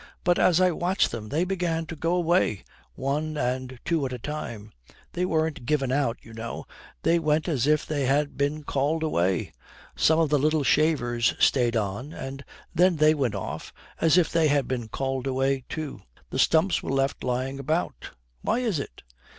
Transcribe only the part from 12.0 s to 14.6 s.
and then they went off, as if they